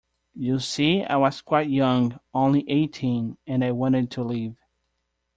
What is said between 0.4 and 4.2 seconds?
see, I was quite young— only eighteen— and I wanted